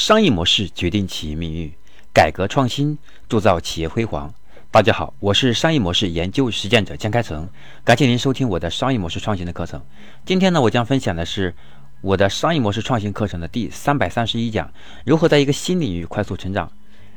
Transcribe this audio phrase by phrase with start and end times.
[0.00, 1.70] 商业模式决定企业命运，
[2.10, 2.96] 改革创新
[3.28, 4.32] 铸造企业辉煌。
[4.70, 7.46] 大家好，我是商业模式研究实践者江开成，
[7.84, 9.84] 感谢您收听我的商业模式创新的课程。
[10.24, 11.54] 今天呢，我将分享的是
[12.00, 14.72] 我的商业模式创新课程的第三百三十一讲：
[15.04, 16.72] 如何在一个新领域快速成长。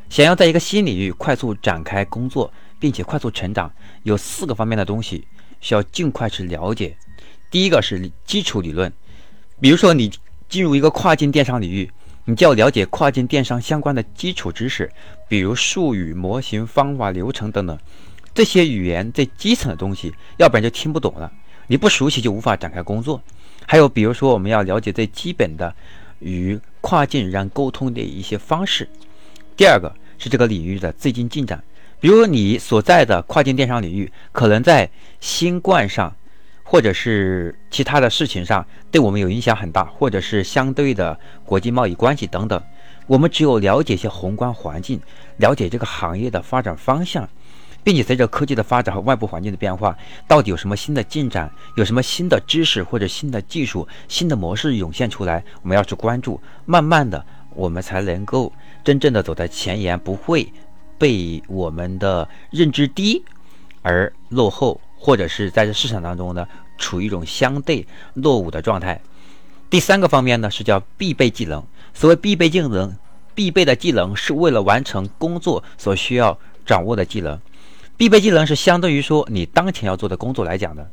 [0.09, 3.71] 想要在一个新领域快速展开工作，并且快速成长，
[4.03, 5.25] 有四个方面的东西
[5.61, 6.97] 需要尽快去了解。
[7.49, 8.91] 第一个是基础理论，
[9.61, 10.11] 比如说你
[10.49, 11.89] 进入一个跨境电商领域。
[12.25, 14.89] 你就要了解跨境电商相关的基础知识，
[15.27, 17.77] 比如术语、模型、方法、流程等等，
[18.33, 21.29] 这些语言最基层的东西，要不然就听不懂了。
[21.67, 23.21] 你不熟悉就无法展开工作。
[23.65, 25.75] 还有，比如说我们要了解最基本的
[26.19, 28.87] 与跨境人沟通的一些方式。
[29.57, 31.61] 第二个是这个领域的最近进展，
[31.99, 36.15] 比如你所在的跨境电商领域可能在新冠上。
[36.73, 41.15] 或者是其他的事情上对我们有影响很大，或者是相对的
[41.45, 42.59] 国际贸易关系等等，
[43.05, 44.99] 我们只有了解一些宏观环境，
[45.37, 47.29] 了解这个行业的发展方向，
[47.83, 49.95] 并且随着科技的发展和外部环境的变化，
[50.27, 58.51] 到底有什么新的进展，有什么新的知识或者新的技术、新的模式涌现出来，我们要去关注，慢慢的我们才能够
[58.83, 60.51] 真正的走在前沿，不会
[60.97, 63.23] 被我们的认知低
[63.83, 64.81] 而落后。
[65.05, 69.01] 或者是在这市场当中呢，处于一种相对落伍的状态。
[69.69, 71.63] 第三个方面呢，是叫必备技能。
[71.93, 72.95] 所谓必备技能，
[73.33, 77.39] 必备的技能是为了完成工作所需要掌握的技能。
[77.95, 80.91] 必备技能是相对于说你当前要做的工作来讲的，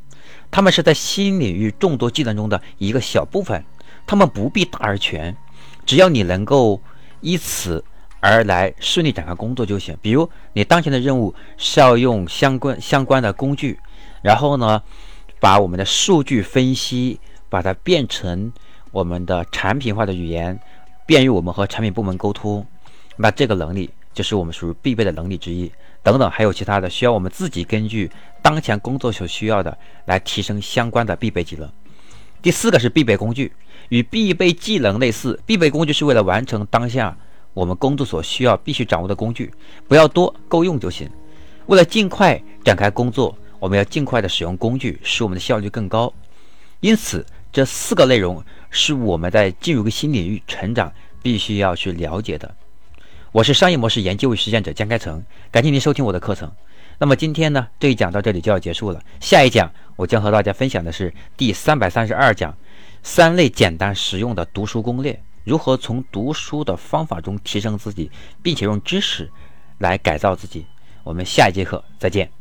[0.50, 3.64] 他们是在新领域众多技能中的一个小部分，
[4.06, 5.36] 他们不必大而全，
[5.84, 6.80] 只要你能够
[7.20, 7.84] 依此
[8.20, 9.96] 而来顺利展开工作就行。
[10.02, 13.78] 比如你当前的任务是要用相关相关的工具。
[14.22, 14.82] 然后呢，
[15.40, 18.52] 把我们的数据分析，把它变成
[18.90, 20.60] 我们的产品化的语言，
[21.06, 22.64] 便于我们和产品部门沟通。
[23.16, 25.72] 那这个能力就是我们属于必备的能力之一。
[26.02, 28.10] 等等，还有其他的需要我们自己根据
[28.42, 31.70] 当前工作所需要的来提升相关的必备技能。
[32.42, 33.52] 第四个是必备工具，
[33.88, 37.16] 与必备技能类似，必备工具是为了完成当下
[37.54, 39.52] 我们工作所需要必须掌握的工具，
[39.88, 41.10] 不要多，够用就行。
[41.66, 43.34] 为了尽快展开工作。
[43.60, 46.12] 我们要尽快的使用工具，使我们的效率更高。
[46.80, 52.52] 因此，这四个内容是我们在进入一个新领域成长必须要去了解的。
[53.32, 55.22] 我是商业模式研究与实践者江开成，
[55.52, 56.50] 感谢您收听我的课程。
[56.98, 59.00] 那么今天呢，这一讲到这里就要结束了。
[59.20, 62.56] 下一讲我将和大家分享的是第三百三十二讲，
[63.02, 68.10] 三类简单实用的读书攻略，如何从读书的方法中提升自己，
[68.42, 69.30] 并且用知识
[69.78, 70.64] 来改造自己。
[71.04, 72.39] 我们下一节课再见。